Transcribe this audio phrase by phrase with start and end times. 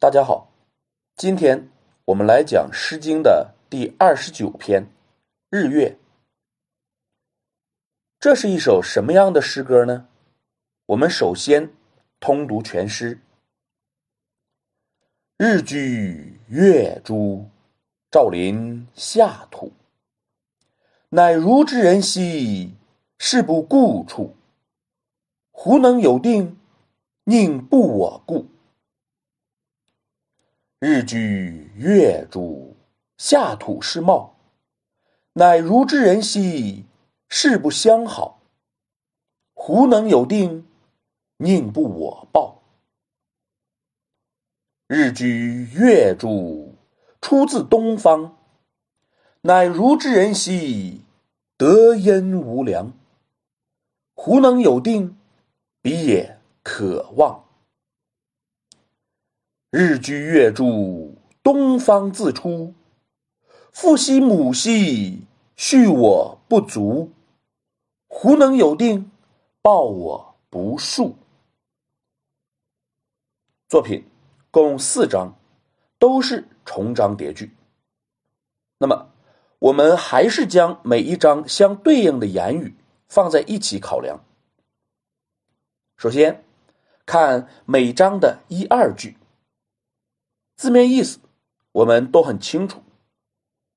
[0.00, 0.50] 大家好，
[1.14, 1.68] 今天
[2.06, 4.84] 我们来讲《诗经》的第二十九篇
[5.50, 5.90] 《日月》。
[8.18, 10.08] 这是一首什么样的诗歌呢？
[10.86, 11.70] 我们首先
[12.18, 13.20] 通读全诗
[15.36, 17.50] ：“日居月诸，
[18.10, 19.70] 照临下土。
[21.10, 22.74] 乃如之人兮，
[23.18, 24.34] 是不顾处。
[25.50, 26.58] 胡能有定，
[27.24, 28.46] 宁不我顾？”
[30.82, 32.74] 日居月诸，
[33.18, 34.38] 下土是茂。
[35.34, 36.86] 乃如之人兮，
[37.28, 38.40] 事不相好。
[39.52, 40.66] 胡能有定，
[41.36, 42.62] 宁不我报？
[44.86, 46.74] 日居月诸，
[47.20, 48.38] 出自东方。
[49.42, 51.02] 乃如之人兮，
[51.58, 52.94] 德焉无量。
[54.14, 55.18] 胡能有定，
[55.82, 57.49] 彼也可望。
[59.72, 62.74] 日居月诸，东方自出。
[63.70, 65.22] 父兮母兮，
[65.54, 67.12] 畜我不足。
[68.08, 69.12] 胡能有定，
[69.62, 71.16] 报我不数。
[73.68, 74.04] 作品
[74.50, 75.38] 共四章，
[76.00, 77.52] 都是重章叠句。
[78.78, 79.12] 那么，
[79.60, 82.74] 我们还是将每一章相对应的言语
[83.06, 84.18] 放在一起考量。
[85.96, 86.42] 首先，
[87.06, 89.16] 看每章的一二句。
[90.60, 91.20] 字面意思，
[91.72, 92.82] 我们都很清楚。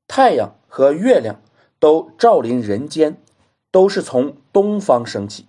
[0.05, 1.41] 太阳和月亮
[1.79, 3.23] 都照临人间，
[3.71, 5.47] 都是从东方升起。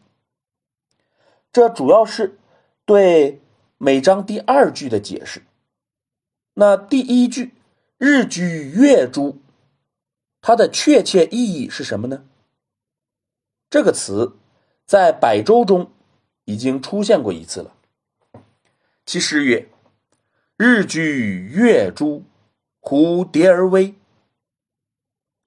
[1.52, 2.38] 这主要是
[2.84, 3.42] 对
[3.78, 5.42] 每章第二句的解释。
[6.52, 7.52] 那第一句
[7.98, 9.40] “日居月诸”，
[10.40, 12.24] 它的确切意义是什么呢？
[13.68, 14.36] 这个词
[14.86, 15.90] 在百周中
[16.44, 17.74] 已经出现过一次了。
[19.04, 19.68] 其诗曰。
[20.56, 22.22] 日居月诸，
[22.80, 23.92] 蝴蝶而微。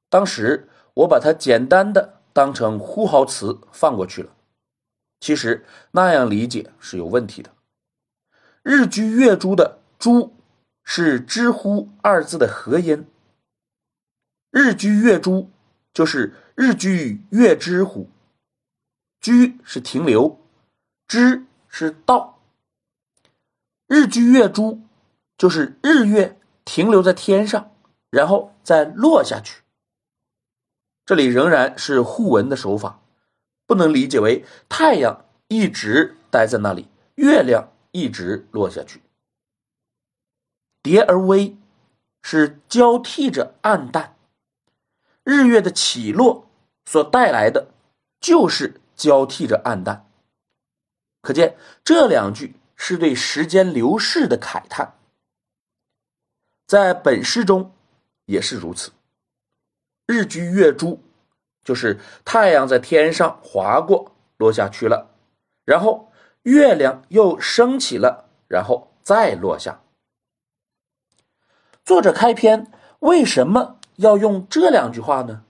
[0.10, 4.36] 当时我把它简单的当成呼号词放过去了，
[5.22, 7.54] 其实那样理解是有问题的。
[8.64, 10.36] 日居月诸的“诸”
[10.84, 13.08] 是“知乎”二字的合音。
[14.52, 15.50] 日居月诸
[15.94, 18.10] 就是日居月之乎，
[19.22, 20.38] 居是停留，
[21.08, 22.42] 知是到。
[23.88, 24.82] 日居月诸。
[25.38, 27.72] 就是日月停留在天上，
[28.10, 29.62] 然后再落下去。
[31.06, 33.00] 这里仍然是互文的手法，
[33.66, 39.02] 不能理解为太阳一直待在那里，月亮一直落下去。
[40.82, 41.56] 叠而微
[42.22, 44.18] 是交替着暗淡，
[45.24, 46.50] 日月的起落
[46.86, 47.70] 所带来的
[48.20, 50.10] 就是交替着暗淡。
[51.22, 54.97] 可见这两句是对时间流逝的慨叹。
[56.68, 57.74] 在本诗中
[58.26, 58.92] 也是如此，
[60.06, 61.02] 日居月诸，
[61.64, 65.16] 就是太阳在天上划过，落下去了，
[65.64, 66.12] 然后
[66.44, 69.82] 月亮又升起了，然后再落下。
[71.86, 75.46] 作者开篇为什么要用这两句话呢？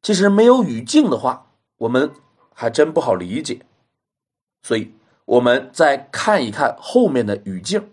[0.00, 2.10] 其实没有语境的话，我们
[2.54, 3.66] 还真不好理解，
[4.62, 4.94] 所以
[5.26, 7.92] 我们再看一看后面的语境。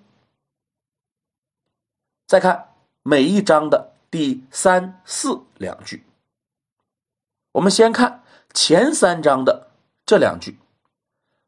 [2.34, 2.70] 再看
[3.04, 6.04] 每一章的第三、四两句。
[7.52, 8.24] 我们先看
[8.56, 9.70] 前三章的
[10.04, 10.58] 这两句：“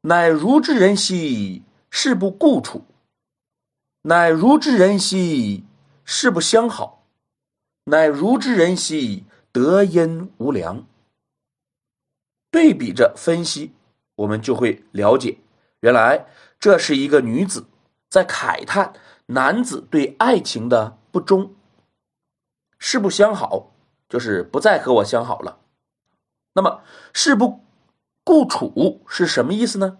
[0.01, 2.81] 乃如之人兮，事不顾处；
[4.03, 5.63] 乃如之人兮，
[6.03, 7.03] 事不相好；
[7.85, 10.85] 乃如之人兮，德音无良。”
[12.51, 13.73] 对比着分析，
[14.17, 15.39] 我们就会了解，
[15.79, 16.27] 原来
[16.59, 17.65] 这是一个女子
[18.07, 18.93] 在慨叹。
[19.27, 21.55] 男子对爱情的不忠，
[22.77, 23.71] 事不相好，
[24.07, 25.59] 就是不再和我相好了。
[26.53, 27.63] 那么，事不
[28.23, 29.97] 顾处是什么意思呢？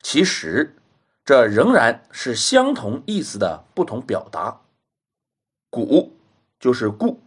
[0.00, 0.76] 其实，
[1.24, 4.60] 这仍然是相同意思的不同表达。
[5.68, 6.16] 古
[6.60, 7.20] 就是故，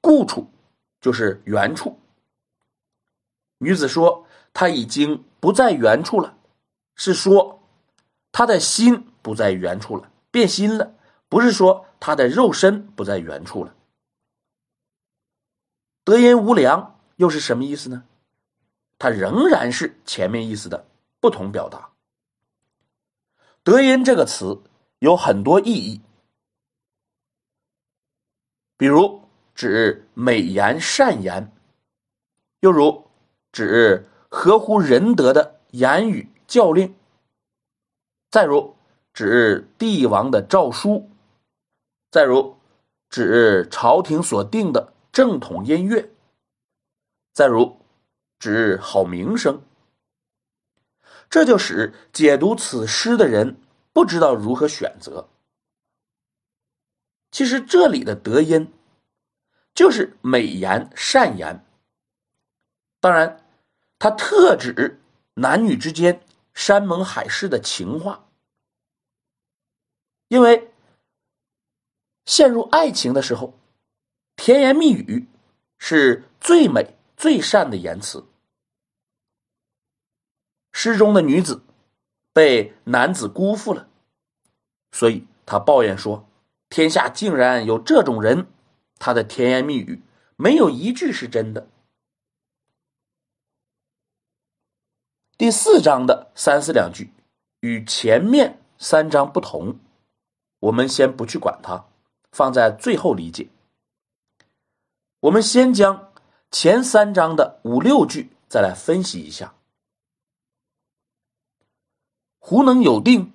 [0.00, 0.50] 故处
[1.00, 1.98] 就是原处。
[3.58, 6.36] 女子说她已经不在原处了，
[6.94, 7.61] 是说
[8.32, 9.06] 他的心。
[9.22, 10.94] 不在原处了，变心了，
[11.28, 13.72] 不是说他的肉身不在原处了。
[16.02, 18.02] 德音无良又是什么意思呢？
[18.98, 20.84] 它仍然是前面意思的
[21.20, 21.88] 不同表达。
[23.62, 24.60] 德音这个词
[24.98, 26.00] 有很多意义，
[28.76, 29.22] 比如
[29.54, 31.52] 指美言善言，
[32.58, 33.06] 又如
[33.52, 36.92] 指合乎仁德的言语教令。
[38.32, 38.74] 再如
[39.12, 41.10] 指帝王的诏书，
[42.10, 42.56] 再如
[43.10, 46.08] 指朝廷所定的正统音乐，
[47.34, 47.78] 再如
[48.38, 49.60] 指好名声。
[51.28, 53.60] 这就使解读此诗的人
[53.92, 55.28] 不知道如何选择。
[57.30, 58.72] 其实这里的德音，
[59.74, 61.62] 就是美言善言。
[62.98, 63.44] 当然，
[63.98, 65.02] 它特指
[65.34, 66.22] 男女之间
[66.54, 68.28] 山盟海誓的情话。
[70.28, 70.72] 因为
[72.24, 73.52] 陷入爱情的时候，
[74.36, 75.28] 甜言蜜语
[75.78, 78.24] 是最美最善的言辞。
[80.72, 81.62] 诗中的女子
[82.32, 83.90] 被男子辜负了，
[84.90, 86.26] 所以她抱怨说
[86.70, 88.46] ：“天下竟然有这种人，
[88.98, 90.02] 他的甜言蜜语
[90.36, 91.68] 没有一句是真的。”
[95.36, 97.12] 第四章的三四两句
[97.60, 99.78] 与前面三章不同，
[100.60, 101.84] 我们先不去管它，
[102.32, 103.48] 放在最后理解。
[105.20, 106.10] 我们先将
[106.50, 109.54] 前三章的五六句再来分析一下。
[112.38, 113.32] 胡能有定，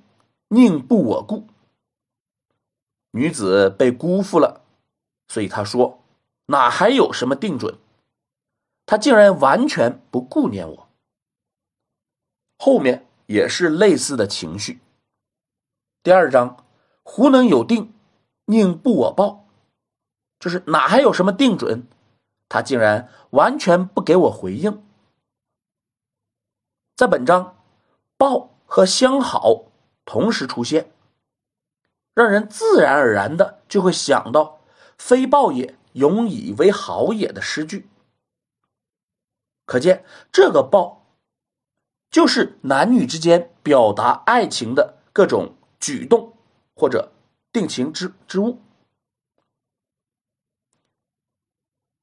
[0.49, 1.47] 宁不我顾？
[3.11, 4.61] 女子被辜负了，
[5.27, 6.03] 所以她说
[6.47, 7.77] ：“哪还有什么定准？
[8.85, 10.86] 他竟然完全不顾念我。”
[12.57, 14.81] 后面也是类似的情绪。
[16.03, 16.65] 第二章，
[17.03, 17.93] 胡能有定，
[18.45, 19.45] 宁不我报？
[20.39, 21.87] 就是哪还有什么定准？
[22.49, 24.83] 他竟然完全不给我回应。
[26.95, 27.57] 在本章，
[28.17, 28.53] 报。
[28.69, 29.71] 和相好
[30.03, 30.91] 同时出现，
[32.13, 34.59] 让人自然而然的就会想到
[34.99, 37.87] “非报也，永以为好也”的诗句。
[39.65, 40.96] 可见，这个报
[42.09, 46.33] 就是男女之间表达爱情的各种举动
[46.75, 47.11] 或者
[47.51, 48.59] 定情之之物。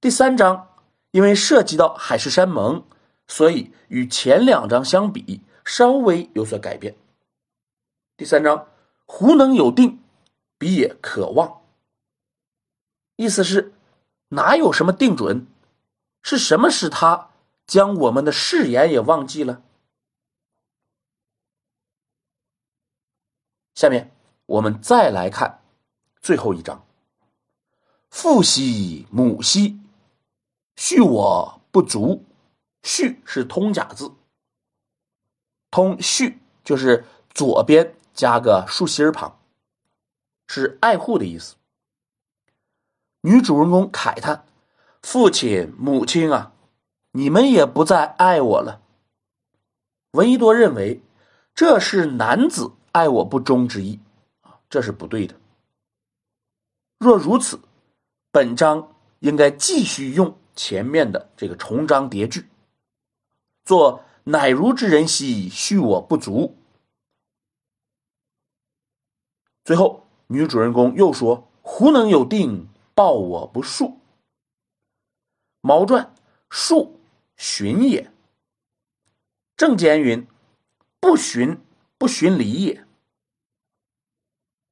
[0.01, 0.69] 第三章
[1.13, 2.85] 因为涉及到海誓山盟，
[3.27, 5.43] 所以与前两章相比。
[5.67, 6.95] 稍微有所改变。
[8.19, 8.69] 第三章，
[9.07, 10.03] 胡能有定，
[10.59, 11.63] 彼也可望。
[13.17, 13.73] 意思是，
[14.29, 15.47] 哪有什么定准？
[16.23, 17.31] 是什么使他
[17.67, 19.63] 将我们的誓言也忘记了？
[23.75, 24.13] 下面
[24.47, 25.61] 我们再来看
[26.21, 26.85] 最后一章。
[28.11, 29.81] 父兮母兮，
[30.77, 32.25] 恤我不足。
[32.83, 34.13] 恤是通假字。
[35.71, 39.41] 通序就是左边加个竖心旁，
[40.47, 41.57] 是爱护的意思。
[43.23, 44.45] 女主人公慨叹
[45.03, 46.53] ：“父亲、母亲啊，
[47.13, 48.83] 你们也不再爱我了。”
[50.13, 51.01] 闻一多认为
[51.55, 53.99] 这是男子爱我不忠之意
[54.43, 55.35] 啊，这是不对的。
[56.99, 57.59] 若如此，
[58.31, 62.49] 本章应该继续用前面的这个重章叠句，
[63.65, 64.05] 做。
[64.27, 66.57] 乃如之人兮，恤我不足。
[69.67, 73.97] 最后，女主人公又说：“胡能有定，报我不恕。”
[75.61, 76.15] 毛传
[76.49, 76.93] 恕
[77.37, 78.11] 寻也。
[79.59, 80.27] 正间云
[81.01, 81.61] ：“不寻，
[81.99, 82.87] 不寻礼也。”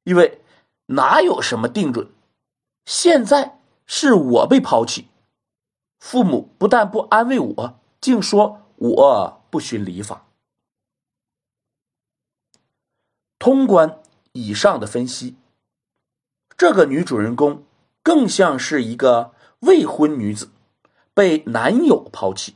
[0.03, 0.41] 因为
[0.87, 2.09] 哪有什么定准？
[2.85, 5.07] 现在是我被抛弃，
[5.99, 9.39] 父母不但不安慰我，竟说我。
[9.53, 10.25] 不循礼法。
[13.37, 14.01] 通关
[14.31, 15.35] 以上的分析，
[16.57, 17.63] 这个女主人公
[18.01, 20.49] 更像是一个未婚女子
[21.13, 22.55] 被男友抛弃，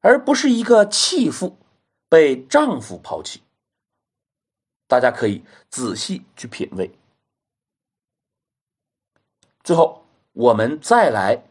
[0.00, 1.58] 而不是一个弃妇
[2.08, 3.42] 被丈夫抛弃。
[4.94, 6.88] 大家可以仔细去品味。
[9.64, 11.42] 最后，我们再来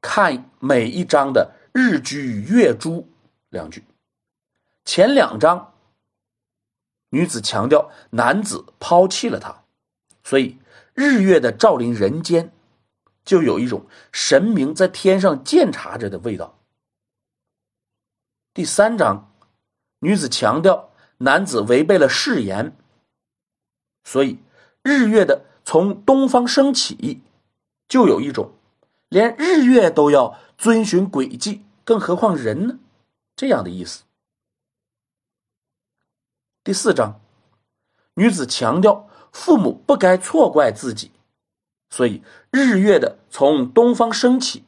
[0.00, 3.06] 看每一章的日居月诸
[3.50, 3.84] 两句。
[4.86, 5.74] 前两章，
[7.10, 9.64] 女子强调男子抛弃了她，
[10.24, 10.56] 所以
[10.94, 12.50] 日月的照临人间，
[13.22, 16.58] 就有一种神明在天上监察着的味道。
[18.54, 19.30] 第三章，
[19.98, 20.87] 女子强调
[21.18, 22.76] 男子违背了誓言，
[24.04, 24.38] 所以
[24.82, 27.22] 日月的从东方升起，
[27.88, 28.52] 就有一种
[29.08, 32.78] 连日月都要遵循轨迹，更何况人呢？
[33.34, 34.04] 这样的意思。
[36.62, 37.20] 第四章，
[38.14, 41.10] 女子强调父母不该错怪自己，
[41.90, 42.22] 所以
[42.52, 44.62] 日月的从东方升起，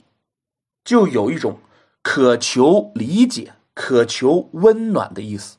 [0.83, 1.61] 就有一种
[2.03, 5.59] 渴求理解、渴求温暖的意思。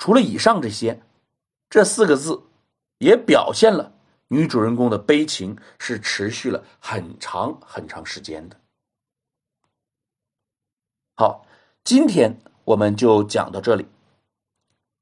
[0.00, 1.02] 除了以上这些，
[1.68, 2.42] 这四个字
[2.96, 3.92] 也表现了
[4.28, 8.58] 女主人公的悲情是持续了很长很长时间的。
[11.16, 11.44] 好，
[11.84, 13.86] 今天我们就讲到这里。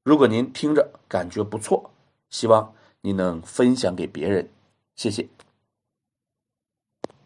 [0.02, 1.92] 如果您听着感觉不错，
[2.28, 4.50] 希望您能分享给别人，
[4.96, 5.28] 谢谢。